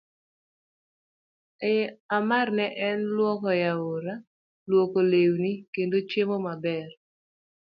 [2.15, 2.17] A.
[2.29, 4.15] mar Ne en lwok e aora,
[4.69, 6.89] lwoko lewni, kendo chiemo maber